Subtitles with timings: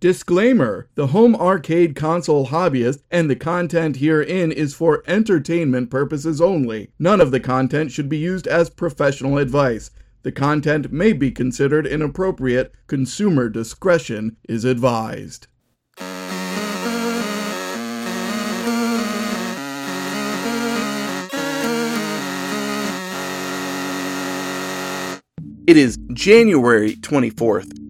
[0.00, 6.92] Disclaimer The home arcade console hobbyist and the content herein is for entertainment purposes only.
[7.00, 9.90] None of the content should be used as professional advice.
[10.22, 12.72] The content may be considered inappropriate.
[12.86, 15.48] Consumer discretion is advised.
[25.66, 27.88] It is January 24th,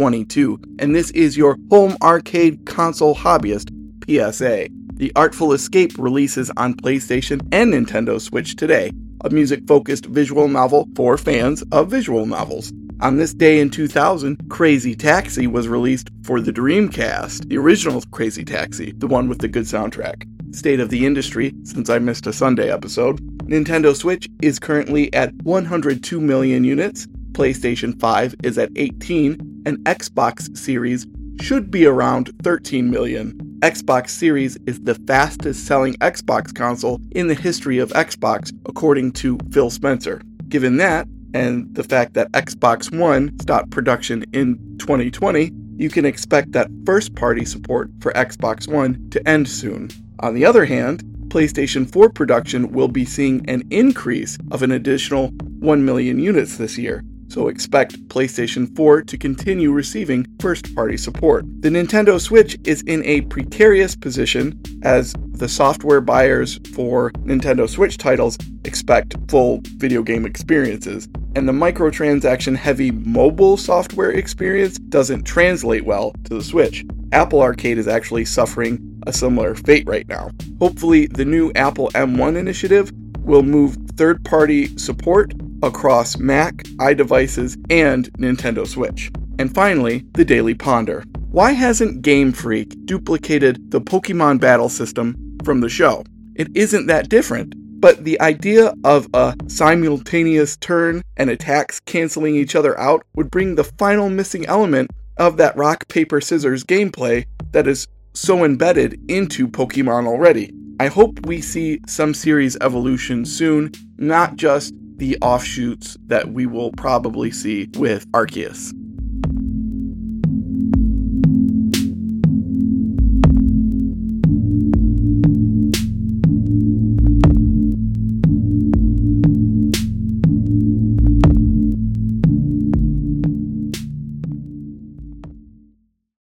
[0.00, 3.68] 2022, and this is your home arcade console hobbyist
[4.06, 4.66] PSA.
[4.94, 10.88] The Artful Escape releases on PlayStation and Nintendo Switch today, a music focused visual novel
[10.96, 12.72] for fans of visual novels.
[13.02, 18.42] On this day in 2000, Crazy Taxi was released for the Dreamcast, the original Crazy
[18.42, 20.24] Taxi, the one with the good soundtrack.
[20.56, 25.34] State of the industry, since I missed a Sunday episode, Nintendo Switch is currently at
[25.42, 31.06] 102 million units, PlayStation 5 is at 18, and Xbox Series
[31.40, 33.32] should be around 13 million.
[33.60, 39.38] Xbox Series is the fastest selling Xbox console in the history of Xbox, according to
[39.50, 40.22] Phil Spencer.
[40.48, 46.52] Given that, and the fact that Xbox One stopped production in 2020, you can expect
[46.52, 49.90] that first party support for Xbox One to end soon.
[50.20, 55.28] On the other hand, PlayStation 4 production will be seeing an increase of an additional
[55.60, 61.44] 1 million units this year, so expect PlayStation 4 to continue receiving first party support.
[61.62, 67.96] The Nintendo Switch is in a precarious position as the software buyers for Nintendo Switch
[67.96, 75.84] titles expect full video game experiences, and the microtransaction heavy mobile software experience doesn't translate
[75.84, 76.84] well to the Switch.
[77.12, 80.30] Apple Arcade is actually suffering a similar fate right now.
[80.58, 88.12] Hopefully, the new Apple M1 initiative will move third party support across Mac, iDevices, and
[88.14, 89.10] Nintendo Switch.
[89.38, 91.04] And finally, the Daily Ponder.
[91.30, 96.04] Why hasn't Game Freak duplicated the Pokemon battle system from the show?
[96.34, 102.54] It isn't that different, but the idea of a simultaneous turn and attacks canceling each
[102.54, 107.66] other out would bring the final missing element of that rock, paper, scissors gameplay that
[107.66, 110.52] is so embedded into Pokemon already.
[110.80, 116.72] I hope we see some series evolution soon, not just the offshoots that we will
[116.72, 118.74] probably see with Arceus.